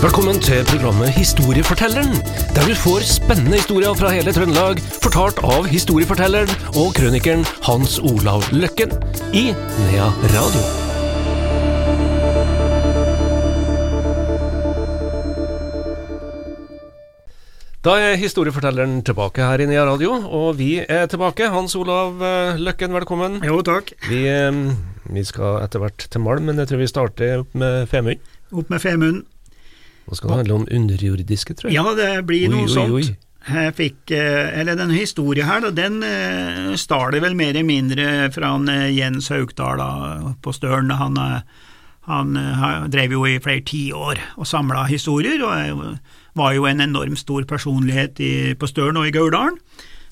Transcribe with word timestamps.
Velkommen 0.00 0.38
til 0.40 0.62
programmet 0.64 1.10
Historiefortelleren, 1.12 2.14
der 2.56 2.62
du 2.64 2.72
får 2.72 3.02
spennende 3.04 3.58
historier 3.58 3.92
fra 3.92 4.08
hele 4.14 4.32
Trøndelag, 4.32 4.78
fortalt 5.04 5.42
av 5.44 5.66
historiefortelleren 5.68 6.48
og 6.80 6.94
krønikeren 6.96 7.42
Hans 7.66 7.98
Olav 8.00 8.46
Løkken 8.48 8.94
i 9.36 9.50
Nea 9.52 10.06
Radio. 10.32 10.62
Da 17.84 17.98
er 18.00 18.16
historiefortelleren 18.22 19.02
tilbake 19.04 19.44
her 19.44 19.60
i 19.60 19.66
Nea 19.68 19.84
Radio, 19.84 20.14
og 20.16 20.56
vi 20.62 20.78
er 20.80 21.10
tilbake. 21.12 21.50
Hans 21.52 21.76
Olav 21.76 22.24
eh, 22.24 22.56
Løkken, 22.56 22.96
velkommen. 22.96 23.42
Jo, 23.44 23.60
takk. 23.68 23.92
Vi, 24.08 24.22
eh, 24.32 24.64
vi 25.12 25.26
skal 25.28 25.60
etter 25.66 25.84
hvert 25.84 26.08
til 26.08 26.24
Malm, 26.24 26.48
men 26.48 26.64
jeg 26.64 26.72
tror 26.72 26.82
vi 26.86 26.88
starter 26.88 27.44
opp 27.44 27.52
med 27.52 27.84
Femund. 27.92 28.32
Opp 28.48 28.72
med 28.72 28.80
Femund. 28.80 29.20
Nå 30.10 30.18
skal 30.18 30.32
det 30.32 30.38
handle 30.42 30.60
om 30.60 30.68
underjordiske, 30.68 31.54
tror 31.54 31.70
jeg. 31.70 31.78
Ja, 31.78 31.94
det 31.94 32.26
blir 32.28 32.48
Oi, 32.48 32.54
noe 32.54 32.66
oi, 32.66 32.72
sånt. 32.74 32.94
oi. 32.98 33.16
Jeg 33.50 33.72
fikk, 33.78 34.10
eh, 34.12 34.50
eller 34.60 34.76
Denne 34.76 34.98
historien 34.98 35.46
her, 35.48 35.64
den 35.72 36.02
staler 36.02 36.76
stal 36.76 37.16
vel 37.24 37.34
mer 37.38 37.54
eller 37.54 37.64
mindre 37.64 38.06
fra 38.34 38.50
eh, 38.68 38.90
Jens 38.92 39.30
Haugdal 39.32 39.80
på 40.44 40.52
Støren. 40.52 40.90
Han, 40.92 41.16
eh, 41.16 41.40
han 42.10 42.36
eh, 42.36 42.66
drev 42.92 43.14
jo 43.16 43.24
i 43.30 43.38
flere 43.40 43.64
tiår 43.64 44.20
og 44.36 44.46
samla 44.50 44.84
historier, 44.90 45.40
og 45.40 45.96
var 46.36 46.52
jo 46.52 46.66
en 46.68 46.84
enormt 46.84 47.18
stor 47.22 47.46
personlighet 47.48 48.20
i, 48.20 48.32
på 48.60 48.68
Støren 48.68 49.00
og 49.00 49.08
i 49.08 49.14
Gauldalen. 49.14 49.56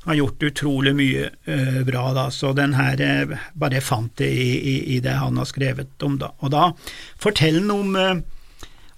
Har 0.08 0.16
gjort 0.16 0.42
utrolig 0.48 0.94
mye 0.96 1.28
eh, 1.44 1.82
bra, 1.84 2.06
da, 2.16 2.30
så 2.32 2.54
den 2.56 2.72
her 2.78 3.00
eh, 3.04 3.36
bare 3.52 3.84
fant 3.84 4.14
det 4.16 4.30
i, 4.32 4.48
i, 4.56 4.76
i 4.96 5.00
det 5.04 5.18
han 5.20 5.36
har 5.36 5.44
skrevet 5.50 6.00
om, 6.06 6.16
da. 6.22 6.32
Og 6.40 6.54
da 6.54 6.70
forteller 7.20 7.60
han 7.60 7.74
om 7.76 8.24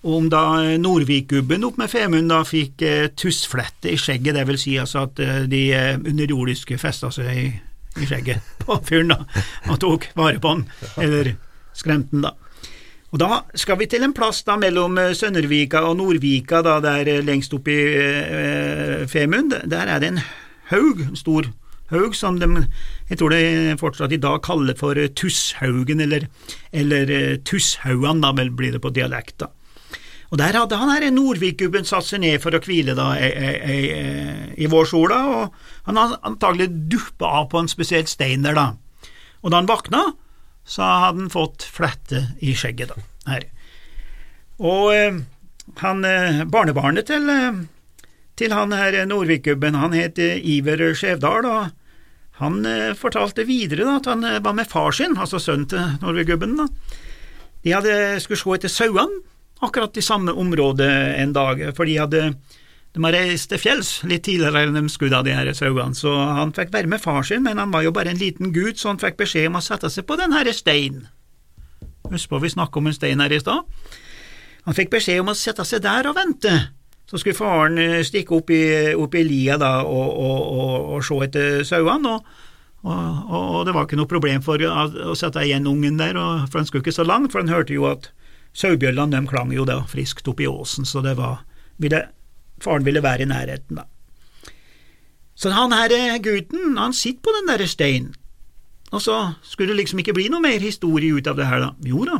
eh, 0.03 0.11
om 0.11 0.29
da 0.33 0.43
Nordvik-gubben 0.81 1.65
opp 1.65 1.81
med 1.81 1.91
Femund 1.93 2.33
da 2.33 2.43
fikk 2.49 2.83
eh, 2.83 3.09
tussflette 3.17 3.93
i 3.93 3.99
skjegget, 4.01 4.35
det 4.35 4.47
vil 4.49 4.61
si 4.61 4.77
altså 4.81 5.07
at 5.09 5.21
eh, 5.21 5.43
de 5.51 5.65
eh, 5.77 5.97
underjordiske 5.99 6.79
festa 6.81 7.13
seg 7.15 7.31
i, 7.37 7.49
i 8.01 8.09
skjegget 8.09 8.41
på 8.65 8.81
fyren 8.87 9.13
da, 9.13 9.25
og 9.69 9.81
tok 9.83 10.11
vare 10.17 10.41
på 10.41 10.55
han, 10.55 10.69
eller 10.97 11.35
skremte 11.77 12.17
han 12.17 12.31
da. 12.31 12.37
Og 13.11 13.19
da 13.19 13.41
skal 13.59 13.79
vi 13.81 13.89
til 13.91 14.07
en 14.07 14.15
plass 14.15 14.45
da 14.47 14.55
mellom 14.61 14.95
Søndervika 14.95 15.19
Sønnervika 15.19 15.81
og 15.89 15.97
Nordvika, 15.99 16.61
da 16.63 16.79
der 16.83 17.09
eh, 17.11 17.25
lengst 17.27 17.55
oppe 17.57 17.75
i 17.75 17.87
eh, 17.99 19.09
Femund, 19.11 19.57
der 19.67 19.91
er 19.91 19.99
det 19.99 20.13
en 20.13 20.23
haug, 20.71 21.03
en 21.09 21.19
stor 21.19 21.51
haug 21.91 22.15
som 22.15 22.39
de, 22.39 22.47
jeg 23.11 23.19
tror 23.19 23.35
de 23.35 23.77
fortsatt 23.81 24.15
i 24.15 24.21
dag 24.23 24.39
kaller 24.47 24.79
for 24.79 24.99
eh, 24.99 25.11
Tusshaugen, 25.11 26.01
eller, 26.07 26.29
eller 26.71 27.11
eh, 27.11 27.39
Tusshaugan, 27.43 28.23
da 28.23 28.31
vel 28.39 28.55
blir 28.55 28.77
det 28.77 28.83
på 28.85 28.95
dialekt 28.95 29.41
da. 29.43 29.51
Og 30.31 30.39
der 30.39 30.55
hadde 30.55 30.79
han 30.79 30.93
her 30.95 31.09
Nordvik-gubben 31.11 31.87
satt 31.89 32.07
seg 32.07 32.23
ned 32.23 32.39
for 32.43 32.55
å 32.55 32.63
hvile 32.63 32.95
da 32.95 33.09
i, 33.19 33.31
ei, 33.35 33.55
ei, 33.67 33.81
i 34.63 34.69
vårsola, 34.71 35.19
og 35.27 35.89
han 35.89 35.99
hadde 35.99 36.21
antagelig 36.29 36.69
duppa 36.93 37.33
av 37.41 37.49
på 37.51 37.59
en 37.59 37.71
spesiell 37.71 38.07
stein 38.11 38.47
der 38.47 38.55
da. 38.55 38.67
Og 39.43 39.51
da 39.51 39.59
han 39.59 39.71
våkna, 39.71 40.05
så 40.63 40.87
hadde 40.87 41.25
han 41.25 41.33
fått 41.35 41.67
flette 41.67 42.29
i 42.47 42.55
skjegget 42.55 42.93
da, 42.93 43.03
her. 43.33 43.49
Og 44.61 44.95
eh, 44.95 45.19
han, 45.83 46.05
eh, 46.07 46.45
barnebarnet 46.47 47.09
til, 47.11 47.27
eh, 47.33 47.63
til 48.39 48.55
han 48.55 48.77
her 48.77 49.01
Nordvik-gubben, 49.11 49.79
han 49.83 49.97
het 49.99 50.21
eh, 50.23 50.39
Iver 50.39 50.93
Skjevdal, 50.95 51.49
og 51.49 52.39
han 52.39 52.63
eh, 52.69 52.93
fortalte 52.95 53.49
videre 53.49 53.89
da, 53.89 53.99
at 53.99 54.13
han 54.13 54.23
var 54.45 54.55
med 54.55 54.71
far 54.71 54.95
sin, 54.95 55.19
altså 55.19 55.43
sønnen 55.43 55.67
til 55.73 55.99
Nordvik-gubben 56.05 56.55
da. 56.61 56.71
De 57.65 57.75
hadde, 57.75 57.99
skulle 58.23 58.39
se 58.41 58.55
etter 58.57 58.73
sauene, 58.73 59.25
akkurat 59.61 59.97
i 59.97 60.05
samme 60.05 60.33
område 60.33 60.89
en 61.21 61.33
dag, 61.37 61.63
for 61.77 61.89
de 61.89 61.99
hadde 62.01 62.25
de 62.91 63.05
har 63.05 63.15
reist 63.15 63.53
til 63.53 63.61
fjells 63.63 63.91
litt 64.11 64.25
tidligere 64.27 64.65
enn 64.67 64.75
de 64.75 64.91
skulle 64.91 65.15
av 65.15 65.23
de 65.27 65.35
her 65.37 65.53
sauene, 65.55 65.95
så 65.95 66.11
han 66.11 66.51
fikk 66.57 66.73
være 66.75 66.91
med 66.91 67.03
far 67.03 67.23
sin, 67.27 67.45
men 67.47 67.61
han 67.63 67.71
var 67.71 67.85
jo 67.87 67.93
bare 67.95 68.11
en 68.11 68.19
liten 68.19 68.51
gutt, 68.55 68.81
så 68.81 68.91
han 68.91 68.99
fikk 68.99 69.21
beskjed 69.21 69.47
om 69.47 69.61
å 69.61 69.63
sette 69.63 69.93
seg 69.95 70.09
på 70.09 70.19
den 70.19 70.35
herre 70.35 70.55
steinen. 70.57 71.07
Husk 72.11 72.33
på 72.33 72.41
vi 72.43 72.51
snakket 72.51 72.81
om 72.81 72.91
en 72.91 72.97
stein 72.97 73.23
her 73.23 73.31
i 73.31 73.39
stad. 73.39 73.69
Han 74.67 74.75
fikk 74.75 74.91
beskjed 74.91 75.23
om 75.23 75.31
å 75.31 75.39
sette 75.39 75.63
seg 75.69 75.85
der 75.85 76.09
og 76.11 76.17
vente. 76.19 76.51
Så 77.07 77.21
skulle 77.21 77.39
faren 77.39 77.79
eh, 77.79 78.01
stikke 78.07 78.35
opp 78.37 78.51
i, 78.55 78.63
opp 78.99 79.15
i 79.15 79.23
lia 79.27 79.57
da 79.59 79.81
og, 79.87 80.11
og, 80.11 80.41
og, 80.51 80.75
og 80.97 81.07
se 81.07 81.19
etter 81.27 81.63
sauene, 81.67 82.19
og, 82.81 83.59
det 83.67 83.75
var 83.77 83.85
ikke 83.85 83.99
noe 84.01 84.09
problem 84.09 84.41
for 84.43 84.63
å, 84.65 85.15
sette 85.19 85.43
igjen 85.45 85.69
ungen 85.69 85.99
der, 86.01 86.17
for 86.49 86.63
han 86.63 86.69
skulle 86.69 86.81
ikke 86.81 86.97
så 86.97 87.05
langt, 87.05 87.31
for 87.33 87.43
han 87.43 87.53
hørte 87.53 87.77
jo 87.77 87.85
at 87.91 88.09
Sauebjøllene 88.57 89.15
de 89.15 89.31
klang 89.31 89.53
jo 89.55 89.65
da 89.69 89.81
friskt 89.89 90.29
opp 90.31 90.41
i 90.43 90.49
åsen, 90.51 90.87
så 90.89 91.03
det 91.05 91.17
var 91.19 91.45
ville, 91.81 92.09
Faren 92.61 92.85
ville 92.85 93.03
være 93.03 93.25
i 93.25 93.31
nærheten, 93.31 93.79
da. 93.81 93.87
Så 95.35 95.53
han 95.55 95.73
her 95.73 95.93
eh, 95.97 96.19
gutten, 96.21 96.77
han 96.77 96.93
sitter 96.93 97.23
på 97.25 97.37
den 97.39 97.49
derre 97.49 97.69
steinen, 97.71 98.13
og 98.91 99.01
så 99.01 99.17
skulle 99.47 99.73
det 99.73 99.85
liksom 99.85 100.03
ikke 100.03 100.17
bli 100.17 100.27
noe 100.29 100.43
mer 100.45 100.61
historie 100.61 101.15
ut 101.15 101.31
av 101.31 101.39
det 101.39 101.47
her, 101.49 101.63
da. 101.63 101.71
Jo 101.87 102.05
da. 102.09 102.19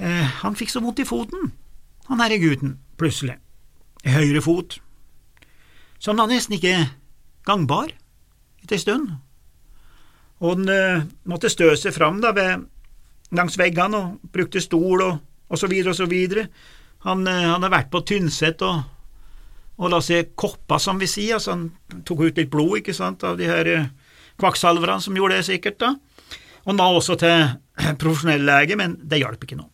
Eh, 0.00 0.26
han 0.40 0.56
fikk 0.56 0.72
så 0.72 0.82
vondt 0.82 1.04
i 1.04 1.06
foten, 1.06 1.52
han 2.08 2.24
herre 2.24 2.40
gutten, 2.42 2.78
plutselig. 2.98 3.36
I 4.00 4.14
høyre 4.16 4.40
fot. 4.40 4.78
Han 6.06 6.16
var 6.16 6.30
nesten 6.30 6.56
ikke 6.56 6.88
gangbar 7.44 7.92
etter 8.64 8.78
en 8.78 8.82
stund. 8.82 9.10
Og 10.40 10.56
han 10.56 10.72
eh, 10.72 11.02
måtte 11.28 11.52
stø 11.52 11.68
seg 11.76 11.92
fram 11.94 12.22
da 12.24 12.32
ved 12.36 12.64
langs 13.36 13.58
veggene 13.58 13.98
og 13.98 14.32
brukte 14.32 14.62
stol 14.62 15.04
og, 15.04 15.18
og 15.50 15.60
så 15.60 15.70
videre 15.70 15.94
og 15.94 15.98
så 15.98 16.08
videre. 16.10 16.46
Han, 17.06 17.26
eh, 17.28 17.46
han 17.48 17.64
har 17.64 17.72
vært 17.72 17.90
på 17.92 18.02
Tynset 18.06 18.62
og, 18.66 18.82
og 19.80 19.92
la 19.92 20.00
seg 20.04 20.34
koppa, 20.38 20.78
som 20.82 21.00
vi 21.00 21.08
sier, 21.10 21.38
altså 21.38 21.56
han 21.56 21.66
tok 22.06 22.26
ut 22.26 22.40
litt 22.40 22.52
blod, 22.52 22.78
ikke 22.80 22.96
sant, 22.96 23.24
av 23.24 23.38
de 23.40 23.48
her 23.48 23.70
eh, 23.70 23.90
kvakksalverne 24.40 25.00
som 25.04 25.16
gjorde 25.16 25.40
det 25.40 25.48
sikkert, 25.48 25.80
da. 25.80 25.94
Og 26.68 26.76
var 26.76 26.96
også 26.96 27.16
til 27.20 27.46
profesjonell 28.02 28.44
lege, 28.46 28.76
men 28.76 28.98
det 29.00 29.22
hjalp 29.22 29.46
ikke 29.46 29.60
noe. 29.60 29.70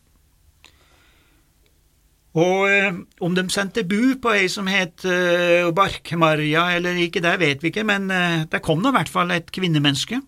Og 2.37 2.67
eh, 2.69 2.97
om 3.25 3.35
de 3.35 3.47
sendte 3.49 3.83
bu 3.87 4.15
på 4.21 4.33
ei 4.35 4.47
som 4.51 4.67
het 4.69 5.05
eh, 5.09 5.67
Barkmarja 5.73 6.67
eller 6.77 6.99
ikke, 7.01 7.23
det 7.25 7.37
vet 7.41 7.63
vi 7.63 7.71
ikke, 7.71 7.85
men 7.87 8.11
eh, 8.13 8.43
det 8.51 8.61
kom 8.65 8.83
nå 8.83 8.91
i 8.93 8.97
hvert 8.99 9.11
fall 9.11 9.33
et 9.33 9.49
kvinnemenneske 9.53 10.21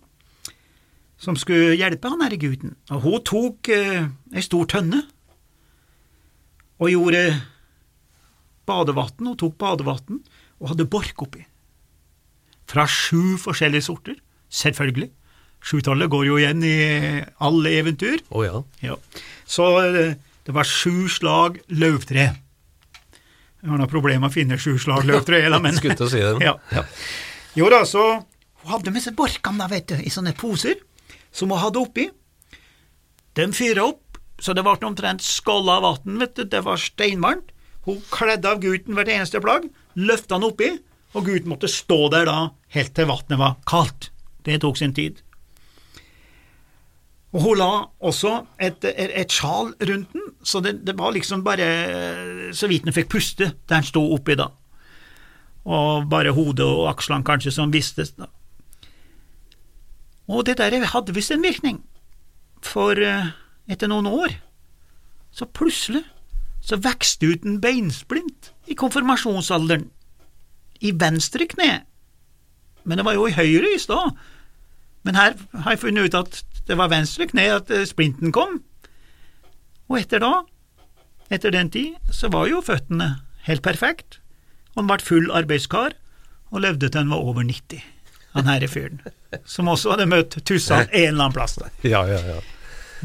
som 1.19 1.35
skulle 1.40 1.75
hjelpe 1.75 2.09
han 2.12 2.24
herre 2.24 2.40
gutten, 2.40 2.75
og 2.94 3.03
hun 3.03 3.24
tok 3.28 3.69
eh, 3.75 4.07
ei 4.34 4.44
stor 4.46 4.68
tønne 4.72 5.03
og 6.80 6.91
gjorde 6.94 7.24
badevann, 8.69 9.28
hun 9.28 9.38
tok 9.40 9.57
badevann 9.59 10.22
og 10.59 10.72
hadde 10.72 10.88
bork 10.91 11.24
oppi. 11.25 11.44
Fra 12.69 12.85
sju 12.88 13.35
forskjellige 13.41 13.88
sorter, 13.90 14.19
selvfølgelig. 14.53 15.09
Sjutallet 15.59 16.07
går 16.12 16.28
jo 16.30 16.38
igjen 16.40 16.63
i 16.63 16.75
alle 17.44 17.72
eventyr. 17.81 18.22
Å 18.31 18.44
ja. 18.46 18.59
Ja. 18.86 18.96
Så 19.50 19.66
eh, 19.84 20.13
det 20.47 20.56
var 20.56 20.68
sju 20.68 21.09
slag 21.12 21.59
løvtre. 21.68 22.30
Jeg 23.59 23.68
har 23.68 23.81
noe 23.81 23.91
problem 23.91 24.24
med 24.24 24.31
å 24.31 24.34
finne 24.38 24.59
sju 24.62 24.78
slag 24.80 25.03
løvtre, 25.09 25.41
men 25.63 25.75
Skulle 25.75 26.00
til 26.00 26.07
å 26.07 26.13
si 26.13 26.24
det. 26.24 26.38
Ja. 26.47 26.56
Ja. 26.72 26.86
Jo 27.59 27.68
da, 27.74 27.81
så 27.90 28.06
hun 28.59 28.72
hadde 28.72 28.94
med 28.94 29.03
seg 29.03 29.18
borkene, 29.18 29.59
da, 29.59 29.68
vet 29.72 29.90
du, 29.91 29.97
i 30.00 30.12
sånne 30.13 30.36
poser 30.38 30.80
som 31.31 31.51
hun 31.51 31.62
hadde 31.62 31.81
oppi. 31.81 32.09
De 33.38 33.47
fyra 33.56 33.88
opp, 33.91 34.19
så 34.40 34.56
det 34.56 34.63
ble 34.66 34.75
omtrent 34.88 35.23
skålla 35.23 35.79
vann, 35.84 36.19
vet 36.22 36.35
du, 36.38 36.45
det 36.47 36.63
var 36.66 36.79
steinvarmt. 36.81 37.53
Hun 37.88 38.01
kledde 38.12 38.50
av 38.50 38.62
gutten 38.63 38.97
hvert 38.97 39.12
eneste 39.12 39.41
plagg, 39.44 39.69
løfta 39.95 40.38
han 40.38 40.47
oppi, 40.47 40.73
og 41.16 41.25
gutten 41.25 41.50
måtte 41.51 41.72
stå 41.72 42.06
der 42.13 42.28
da 42.29 42.38
helt 42.75 42.94
til 42.95 43.09
vannet 43.09 43.39
var 43.39 43.57
kaldt. 43.69 44.12
Det 44.45 44.59
tok 44.62 44.78
sin 44.79 44.94
tid. 44.95 45.23
Og 47.30 47.44
hun 47.44 47.59
la 47.59 47.69
også 48.01 48.31
et, 48.57 48.86
et, 48.89 49.12
et 49.21 49.33
sjal 49.33 49.74
rundt 49.74 50.13
den, 50.15 50.31
så 50.42 50.62
det, 50.65 50.80
det 50.88 50.95
var 50.98 51.13
liksom 51.13 51.44
bare 51.45 51.68
så 52.57 52.69
vidt 52.71 52.88
den 52.88 52.95
fikk 52.95 53.12
puste 53.13 53.51
der 53.51 53.75
den 53.75 53.86
sto 53.86 54.01
oppi 54.15 54.38
da. 54.39 54.50
Og 55.69 56.07
bare 56.09 56.33
hodet 56.33 56.65
og 56.65 56.88
akslene 56.89 57.27
kanskje 57.27 57.54
som 57.54 57.74
vistes 57.74 58.15
da. 58.18 58.31
Og 60.30 60.46
det 60.46 60.60
der 60.60 60.86
hadde 60.86 61.16
visst 61.16 61.31
en 61.34 61.44
virkning, 61.44 61.81
for 62.62 63.00
eh, 63.02 63.31
etter 63.70 63.90
noen 63.90 64.08
år, 64.10 64.36
så 65.34 65.46
plutselig 65.46 66.04
så 66.62 66.78
vokste 66.78 67.31
ut 67.31 67.46
en 67.48 67.62
beinsplint 67.62 68.52
i 68.70 68.78
konfirmasjonsalderen, 68.78 69.88
i 70.80 70.92
venstre 70.96 71.48
kne, 71.50 71.81
men 72.84 73.00
det 73.00 73.06
var 73.06 73.18
jo 73.18 73.26
i 73.28 73.36
høyre 73.36 73.74
i 73.76 73.80
stad. 73.81 74.14
Men 75.04 75.18
her 75.18 75.36
har 75.64 75.76
jeg 75.76 75.81
funnet 75.81 76.08
ut 76.08 76.16
at 76.16 76.40
det 76.68 76.78
var 76.80 76.92
venstre 76.92 77.28
kne 77.28 77.50
at 77.58 77.72
eh, 77.74 77.88
splinten 77.90 78.34
kom, 78.36 78.62
og 79.90 79.98
etter 79.98 80.22
da, 80.22 80.44
etter 81.34 81.54
den 81.54 81.72
tid, 81.74 81.98
så 82.14 82.30
var 82.30 82.48
jo 82.52 82.62
føttene 82.62 83.16
helt 83.48 83.66
perfekt, 83.66 84.20
og 84.76 84.84
han 84.84 84.92
ble 84.92 85.00
full 85.02 85.31
arbeidskar 85.34 85.98
og 86.54 86.62
levde 86.62 86.90
til 86.90 87.02
han 87.02 87.14
var 87.14 87.26
over 87.26 87.46
90, 87.46 87.81
han 88.39 88.50
herre 88.53 88.68
fyren, 88.71 89.00
som 89.45 89.69
også 89.71 89.94
hadde 89.95 90.07
møtt 90.09 90.39
Tussan 90.45 90.88
en 90.88 91.07
eller 91.12 91.24
annen 91.27 91.36
plass. 91.36 91.56
der. 91.59 91.69
Ja, 91.88 92.03
ja, 92.09 92.19
ja. 92.33 92.39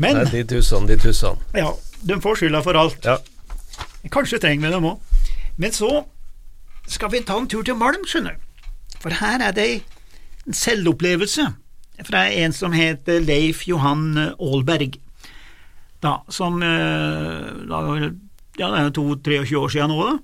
Men 0.00 0.16
Nei, 0.18 0.24
de 0.32 0.42
tussene, 0.54 0.88
de 0.90 0.96
tussene. 0.98 1.38
ja, 1.54 1.68
de 2.02 2.16
får 2.20 2.40
skylda 2.40 2.62
for 2.66 2.78
alt. 2.80 3.04
Ja. 3.06 3.18
Kanskje 4.10 4.40
trenger 4.42 4.66
vi 4.68 4.72
dem 4.74 4.88
òg. 4.90 4.98
Men 5.56 5.72
så 5.72 5.90
skal 6.90 7.12
vi 7.12 7.20
ta 7.24 7.36
en 7.38 7.46
tur 7.48 7.62
til 7.64 7.76
Malm, 7.78 8.02
skjønner 8.08 8.34
du. 8.34 8.40
For 9.00 9.14
her 9.20 9.40
er 9.44 9.52
det 9.54 9.68
en 10.46 10.56
selvopplevelse 10.56 11.46
fra 12.08 12.24
en 12.42 12.52
som 12.52 12.72
heter 12.74 13.20
Leif 13.22 13.62
Johan 13.68 14.16
Aalberg, 14.34 14.98
da, 16.02 16.18
som 16.28 16.58
eh, 16.62 17.52
da, 17.70 17.80
Ja, 18.58 18.68
det 18.70 18.78
er 18.80 18.84
jo 18.90 19.14
22-23 19.18 19.56
år 19.58 19.70
siden 19.72 19.90
nå, 19.94 20.04
da. 20.10 20.18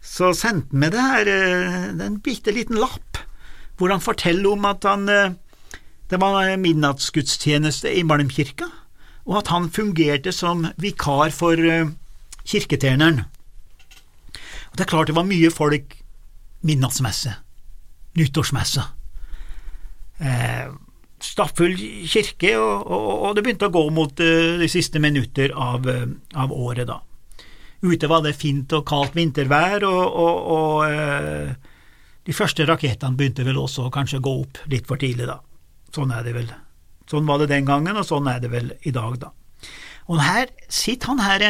Så 0.00 0.30
sendte 0.38 0.70
han 0.72 0.80
meg 0.80 0.94
det 0.94 1.02
her, 1.04 1.28
eh, 1.34 2.06
en 2.06 2.16
bitte 2.24 2.54
liten 2.56 2.78
lapp, 2.80 3.09
hvor 3.80 3.94
han 3.94 4.04
forteller 4.04 4.52
om 4.52 4.68
at 4.68 4.84
han 4.84 5.08
eh, 5.08 5.38
Det 6.10 6.18
var 6.18 6.56
midnattsgudstjeneste 6.58 7.92
i 7.94 8.02
Malmkirka, 8.02 8.66
og 9.30 9.36
at 9.38 9.50
han 9.54 9.68
fungerte 9.70 10.32
som 10.34 10.64
vikar 10.74 11.30
for 11.30 11.54
kirketjeneren. 12.42 13.20
Og 14.70 14.74
Det 14.74 14.82
er 14.84 14.90
klart 14.90 15.06
det 15.06 15.14
var 15.14 15.28
mye 15.28 15.52
folk 15.54 15.94
midnattsmesse, 16.66 17.36
nyttårsmesse. 18.18 18.82
Eh, 20.18 20.74
Stappfull 21.20 21.76
kirke, 22.08 22.56
og, 22.58 22.90
og, 22.90 23.08
og, 23.28 23.34
det 23.36 23.44
begynte 23.44 23.68
å 23.68 23.74
gå 23.74 23.86
mot 23.92 24.16
de 24.16 24.68
siste 24.72 24.98
minutter 24.98 25.52
av, 25.52 25.84
av, 25.86 26.52
året, 26.52 26.88
da. 26.88 27.02
Ute 27.84 28.08
var 28.08 28.24
det 28.24 28.38
fint 28.40 28.72
og 28.72 28.86
kaldt 28.88 29.14
vintervær, 29.16 29.84
og, 29.84 30.16
og 30.56 30.80
uh, 30.88 31.69
de 32.28 32.36
første 32.36 32.66
rakettene 32.68 33.16
begynte 33.16 33.46
vel 33.46 33.58
også 33.60 33.86
å 33.86 33.94
kanskje 33.94 34.20
gå 34.22 34.32
opp 34.42 34.60
litt 34.70 34.88
for 34.88 35.00
tidlig, 35.00 35.28
da. 35.30 35.40
Sånn 35.94 36.12
er 36.14 36.24
det 36.26 36.34
vel. 36.36 36.50
Sånn 37.10 37.26
var 37.26 37.40
det 37.40 37.50
den 37.50 37.66
gangen, 37.68 37.96
og 37.96 38.06
sånn 38.06 38.28
er 38.30 38.42
det 38.42 38.52
vel 38.52 38.72
i 38.86 38.92
dag, 38.94 39.16
da. 39.22 39.32
Og 40.10 40.20
her 40.22 40.50
sitter 40.68 41.12
han 41.12 41.22
her, 41.24 41.44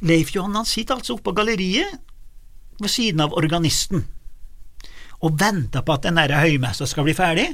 Leif 0.00 0.30
Johan, 0.34 0.56
han 0.56 0.68
sitter 0.68 0.98
altså 0.98 1.16
oppe 1.16 1.30
på 1.30 1.40
galleriet 1.40 1.98
ved 2.78 2.92
siden 2.92 3.24
av 3.24 3.34
organisten 3.34 4.06
og 5.24 5.34
venta 5.40 5.82
på 5.82 5.96
at 5.96 6.04
den 6.06 6.18
derre 6.18 6.38
høymessa 6.44 6.86
skal 6.86 7.06
bli 7.08 7.14
ferdig, 7.18 7.48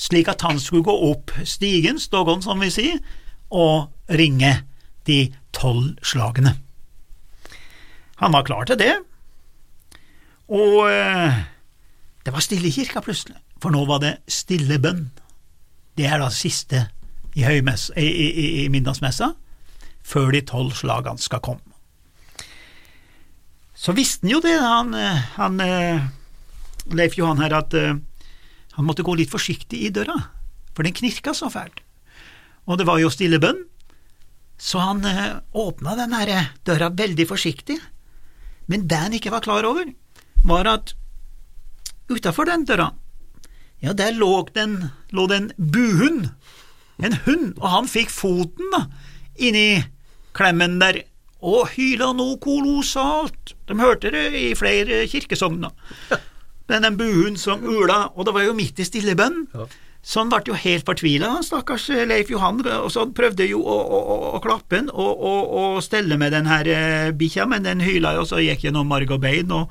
slik 0.00 0.30
at 0.32 0.40
han 0.46 0.60
skulle 0.60 0.86
gå 0.86 0.94
opp 1.10 1.34
stigen, 1.44 2.00
stågon 2.00 2.40
som 2.44 2.62
vi 2.64 2.70
sier, 2.72 2.96
og 3.52 3.90
ringe 4.16 4.54
de 5.08 5.26
tolv 5.52 5.98
slagene. 6.06 6.54
Han 8.24 8.32
var 8.32 8.46
klar 8.48 8.68
til 8.68 8.80
det, 8.80 8.94
og 10.48 10.88
eh, 10.88 11.42
det 12.24 12.34
var 12.34 12.44
stille 12.44 12.68
i 12.68 12.74
kirka 12.74 13.02
plutselig, 13.04 13.38
for 13.62 13.72
nå 13.72 13.84
var 13.88 14.02
det 14.02 14.18
stille 14.30 14.78
bønn. 14.82 15.08
Det 15.96 16.06
er 16.06 16.20
da 16.20 16.28
siste 16.32 16.86
i, 17.34 17.44
høymess, 17.44 17.90
i, 17.96 18.06
i, 18.06 18.46
i 18.64 18.68
middagsmessa, 18.72 19.32
før 20.02 20.32
de 20.34 20.44
tolv 20.46 20.74
slagene 20.76 21.20
skal 21.20 21.42
komme. 21.44 21.64
Så 23.80 23.94
visste 23.96 24.26
han 24.26 24.34
jo 24.34 24.40
det, 24.44 24.56
han, 24.60 24.92
eh, 24.94 25.28
han 25.38 25.60
eh, 25.64 26.08
Leif 26.96 27.16
Johan 27.18 27.40
her 27.40 27.54
at 27.54 27.74
uh, 27.76 27.96
han 28.76 28.86
måtte 28.86 29.04
gå 29.06 29.14
litt 29.18 29.32
forsiktig 29.32 29.82
i 29.84 29.92
døra, 29.94 30.16
for 30.74 30.86
den 30.86 30.96
knirka 30.96 31.34
så 31.36 31.50
fælt. 31.52 31.82
Og 32.68 32.78
det 32.80 32.86
var 32.88 33.00
jo 33.02 33.10
stille 33.12 33.40
bønn, 33.42 33.64
så 34.60 34.82
han 34.84 35.04
uh, 35.04 35.40
åpna 35.56 35.96
den 35.98 36.16
her 36.16 36.32
eh, 36.34 36.52
døra 36.66 36.90
veldig 36.92 37.26
forsiktig. 37.28 37.78
Men 38.70 38.86
det 38.88 39.00
han 39.00 39.16
ikke 39.16 39.32
var 39.34 39.44
klar 39.44 39.66
over, 39.66 39.88
var 40.46 40.68
at 40.70 40.94
utafor 42.10 42.48
den 42.50 42.66
døra, 42.68 42.90
ja, 43.80 43.94
der 43.96 44.12
lå 44.18 44.44
den, 44.54 44.90
lå 45.16 45.26
det 45.30 45.38
en 45.40 45.52
buhund, 45.56 46.26
en 47.00 47.16
hund, 47.24 47.54
og 47.60 47.68
han 47.72 47.88
fikk 47.88 48.10
foten 48.12 48.74
da, 48.74 48.84
inni 49.40 49.80
klemmen 50.36 50.78
der 50.82 51.04
og 51.40 51.70
hyla 51.72 52.10
noe 52.12 52.36
kolossalt. 52.42 53.54
De 53.64 53.76
hørte 53.80 54.10
det 54.12 54.26
i 54.36 54.50
flere 54.58 55.06
kirkesogner. 55.08 55.72
Men 56.68 56.84
den 56.84 56.98
buhund 57.00 57.40
som 57.40 57.64
ula, 57.64 58.10
og 58.12 58.28
det 58.28 58.34
var 58.36 58.44
jo 58.44 58.56
midt 58.58 58.82
i 58.82 58.86
stillebønnen. 58.86 59.46
Ja. 59.54 59.64
Så 60.00 60.22
han 60.22 60.30
ble 60.32 60.40
jo 60.48 60.56
helt 60.56 60.86
fortvila, 60.88 61.34
stakkars 61.44 61.90
Leif 62.08 62.30
Johan, 62.32 62.62
og 62.64 62.88
så 62.92 63.04
prøvde 63.12 63.44
jo 63.50 63.60
å, 63.60 63.74
å, 63.84 63.98
å, 64.30 64.38
klappe 64.40 64.78
han 64.78 64.88
og, 64.88 65.10
og, 65.12 65.50
og, 65.60 65.80
stelle 65.84 66.16
med 66.20 66.32
den 66.32 66.48
her 66.48 66.70
eh, 66.72 67.10
bikkja, 67.12 67.44
men 67.50 67.66
den 67.66 67.82
hyla 67.84 68.14
jo, 68.16 68.24
så 68.28 68.40
gikk 68.40 68.64
gjennom 68.64 68.88
marg 68.88 69.12
og 69.12 69.20
bein, 69.20 69.52
og, 69.52 69.68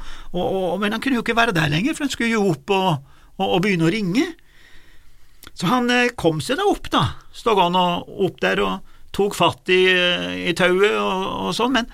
men 0.82 0.94
han 0.94 1.02
kunne 1.02 1.18
jo 1.18 1.26
ikke 1.26 1.38
være 1.40 1.56
der 1.58 1.74
lenger, 1.74 1.98
for 1.98 2.06
han 2.06 2.14
skulle 2.14 2.36
jo 2.36 2.46
opp 2.52 2.76
og, 2.76 3.58
begynne 3.64 3.88
å 3.88 3.92
ringe. 3.94 4.28
Så 5.58 5.72
han 5.72 5.90
eh, 5.94 6.14
kom 6.14 6.44
seg 6.46 6.62
da 6.62 6.70
opp, 6.70 6.92
da, 6.94 7.04
stod 7.34 7.64
han 7.66 7.80
opp 7.80 8.38
der 8.46 8.62
og 8.62 8.96
tok 9.18 9.34
fatt 9.34 9.72
i, 9.74 9.82
i 10.46 10.54
tauet 10.54 10.94
og, 10.94 11.50
sånn, 11.58 11.74
men 11.80 11.90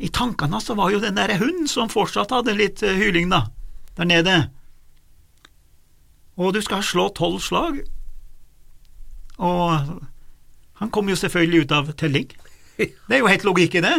i 0.00 0.08
tankene 0.14 0.62
så 0.62 0.78
var 0.78 0.94
jo 0.94 1.02
den 1.02 1.18
der 1.18 1.34
hunden 1.42 1.66
som 1.68 1.90
fortsatt 1.90 2.30
hadde 2.32 2.54
litt 2.54 2.86
eh, 2.86 3.02
hyling, 3.02 3.34
da 3.34 3.48
der 3.98 4.08
nede, 4.08 4.34
og 6.40 6.54
du 6.56 6.62
skal 6.64 6.84
slå 6.86 7.10
tolv 7.16 7.42
slag. 7.44 7.82
Og 9.40 10.00
han 10.80 10.92
kom 10.92 11.10
jo 11.12 11.18
selvfølgelig 11.20 11.66
ut 11.66 11.74
av 11.76 11.92
telling. 12.00 12.30
Det 12.80 13.12
er 13.12 13.20
jo 13.20 13.28
helt 13.28 13.44
logikk 13.44 13.76
i 13.76 13.84
det. 13.84 13.96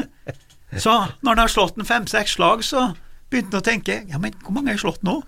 Så 0.81 0.93
når 1.21 1.35
han 1.35 1.43
har 1.43 1.53
slått 1.53 1.77
en 1.77 1.85
fem-seks 1.85 2.37
slag, 2.39 2.63
så 2.65 2.91
begynte 3.29 3.59
han 3.59 3.61
å 3.61 3.67
tenke 3.67 3.99
ja, 4.09 4.17
men 4.21 4.33
hvor 4.41 4.55
mange 4.55 4.71
har 4.71 4.79
jeg 4.79 4.85
slått 4.87 5.05
nå? 5.05 5.19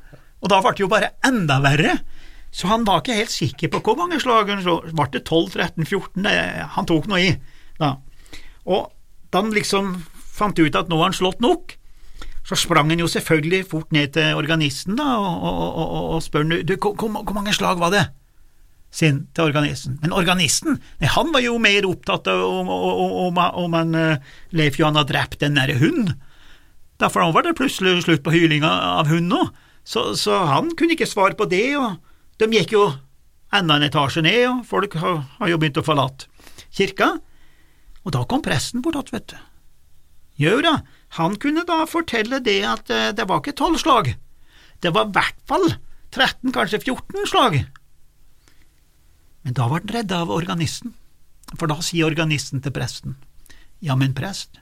Og 0.44 0.52
da 0.52 0.60
ble 0.64 0.74
det 0.74 0.84
jo 0.84 0.90
bare 0.92 1.14
enda 1.26 1.60
verre. 1.64 2.00
Så 2.54 2.70
han 2.70 2.86
var 2.86 3.02
ikke 3.02 3.18
helt 3.18 3.34
sikker 3.34 3.72
på 3.74 3.82
hvor 3.86 3.98
mange 3.98 4.20
slag 4.22 4.50
han 4.52 4.64
slo. 4.66 4.80
Ble 4.90 5.08
det 5.14 5.24
12, 5.26 5.54
13, 5.54 5.86
14? 5.86 6.28
Han 6.76 6.90
tok 6.90 7.08
noe 7.12 7.22
i. 7.22 7.32
Da. 7.80 7.96
Og 8.66 8.90
da 9.34 9.42
han 9.42 9.54
liksom 9.54 9.96
fant 10.34 10.58
ut 10.58 10.76
at 10.78 10.90
nå 10.90 10.98
har 11.00 11.12
han 11.12 11.18
slått 11.18 11.42
nok, 11.46 11.78
så 12.44 12.58
sprang 12.60 12.90
han 12.92 13.00
jo 13.00 13.08
selvfølgelig 13.08 13.66
fort 13.72 13.94
ned 13.96 14.14
til 14.18 14.36
organisten 14.36 14.98
da, 15.00 15.16
og, 15.16 15.46
og, 15.48 15.78
og, 15.80 16.10
og 16.16 16.24
spør 16.26 16.50
du, 16.52 16.76
hvor, 16.76 16.96
hvor 16.98 17.34
mange 17.38 17.56
slag 17.56 17.80
var 17.80 17.94
det? 17.94 18.08
sin 18.94 19.24
til 19.34 19.50
organisten. 19.50 19.98
Men 20.04 20.14
organisten 20.14 20.78
nei, 21.02 21.10
han 21.10 21.32
var 21.34 21.42
jo 21.42 21.58
mer 21.62 21.88
opptatt 21.90 22.30
av 22.30 22.44
om, 22.46 22.70
om, 23.34 23.74
han 23.74 23.98
uh, 23.98 24.36
Leif 24.54 24.78
Johan 24.78 25.00
hadde 25.00 25.16
drept 25.16 25.42
den 25.42 25.58
derre 25.58 25.80
hunden. 25.80 26.14
Derfor 27.02 27.34
var 27.34 27.46
det 27.46 27.56
plutselig 27.58 28.04
slutt 28.06 28.22
på 28.24 28.36
hylinga 28.36 28.70
av 28.70 29.10
hunden 29.10 29.34
òg, 29.40 29.50
så, 29.84 30.14
så, 30.16 30.44
han 30.48 30.70
kunne 30.78 30.96
ikke 30.96 31.10
svare 31.10 31.36
på 31.36 31.50
det, 31.52 31.74
og 31.76 31.98
de 32.40 32.48
gikk 32.54 32.76
jo 32.76 32.86
enda 33.54 33.80
en 33.80 33.88
etasje 33.90 34.24
ned, 34.24 34.46
og 34.48 34.62
folk 34.70 34.96
har, 35.02 35.24
har 35.40 35.52
jo 35.52 35.58
begynt 35.60 35.82
å 35.82 35.86
forlate 35.86 36.30
kirka. 36.74 37.16
Og 38.04 38.14
da 38.16 38.24
kom 38.30 38.46
presten 38.46 38.82
bort 38.82 38.96
att, 38.96 39.14
vet 39.14 39.28
du. 39.34 39.36
Jau 40.44 40.62
da, 40.66 40.78
han 41.18 41.38
kunne 41.42 41.66
da 41.68 41.84
fortelle 41.90 42.40
det 42.44 42.60
at 42.66 42.90
eh, 42.90 43.12
det 43.16 43.28
var 43.30 43.42
ikke 43.42 43.58
tolv 43.60 43.78
slag, 43.82 44.16
det 44.82 44.94
var 44.96 45.08
i 45.08 45.16
hvert 45.16 45.40
fall 45.50 45.68
13, 46.14 46.52
kanskje 46.54 46.82
14 46.82 47.30
slag. 47.30 47.60
Men 49.44 49.56
da 49.58 49.68
var 49.68 49.84
han 49.84 49.94
redd 49.94 50.14
av 50.16 50.32
organisten, 50.34 50.94
for 51.58 51.70
da 51.70 51.80
sier 51.86 52.08
organisten 52.08 52.64
til 52.64 52.74
presten, 52.74 53.18
ja, 53.84 53.98
men 54.00 54.16
prest, 54.18 54.60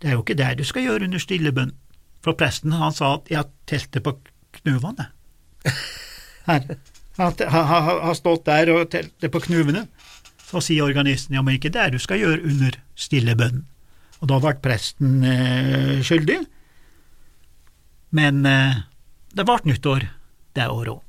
det 0.00 0.10
er 0.10 0.16
jo 0.16 0.24
ikke 0.24 0.36
det 0.38 0.56
du 0.58 0.64
skal 0.66 0.84
gjøre 0.84 1.08
under 1.08 1.22
stille 1.22 1.52
bønn, 1.54 1.72
for 2.24 2.36
presten 2.36 2.74
han 2.74 2.94
sa 2.96 3.14
at 3.18 3.30
jeg 3.30 3.48
telte 3.68 4.02
på 4.04 4.16
knuvene. 4.58 5.10
Her, 6.48 6.76
han 7.16 7.70
har 7.70 8.16
stått 8.18 8.44
der 8.46 8.70
og 8.74 8.90
telte 8.92 9.30
på 9.32 9.40
knuvene. 9.46 9.86
Så 10.46 10.60
sier 10.62 10.86
organisten 10.86 11.34
ja, 11.34 11.42
men 11.42 11.56
ikke 11.56 11.72
det 11.74 11.88
du 11.94 11.98
skal 12.02 12.20
gjøre 12.20 12.44
under 12.46 12.76
stille 12.98 13.34
bønn. 13.38 13.64
Og 14.22 14.30
da 14.30 14.38
ble 14.40 14.54
presten 14.64 15.24
eh, 15.26 15.96
skyldig. 16.04 16.38
Men 18.16 18.46
eh, 18.48 18.78
det 19.36 19.44
ble 19.44 19.58
nyttår 19.68 20.06
det 20.56 20.68
året 20.72 20.94
òg. 20.96 21.02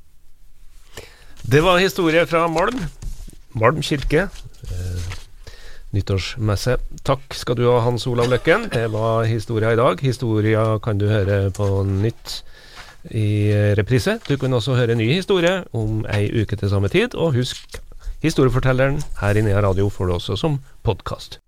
Det 1.48 1.62
var 1.64 1.80
historie 1.80 2.26
fra 2.28 2.44
Malm. 2.52 2.82
Malm 3.56 3.80
kirke. 3.86 4.28
Eh, 4.28 5.14
nyttårsmesse. 5.96 6.76
Takk 7.08 7.38
skal 7.38 7.56
du 7.60 7.64
ha, 7.70 7.80
Hans 7.86 8.08
Olav 8.12 8.28
Løkken. 8.32 8.68
Det 8.74 8.90
var 8.92 9.24
historia 9.30 9.72
i 9.72 9.80
dag. 9.80 10.04
Historia 10.04 10.66
kan 10.84 11.00
du 11.00 11.08
høre 11.08 11.48
på 11.56 11.70
nytt 11.88 12.42
i 13.16 13.54
reprise. 13.80 14.18
Du 14.28 14.36
kan 14.38 14.54
også 14.54 14.76
høre 14.76 14.98
ny 15.00 15.08
historie 15.14 15.62
om 15.72 16.04
ei 16.12 16.28
uke 16.42 16.60
til 16.60 16.74
samme 16.74 16.92
tid. 16.92 17.16
Og 17.16 17.38
husk, 17.40 17.80
historiefortelleren 18.26 19.00
her 19.22 19.40
inne 19.40 19.56
i 19.56 19.62
radio 19.64 19.88
får 19.88 20.12
du 20.12 20.18
også 20.20 20.36
som 20.36 20.60
podkast. 20.84 21.40